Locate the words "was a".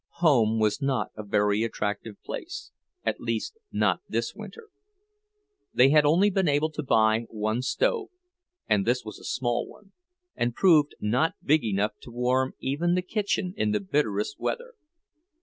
9.05-9.23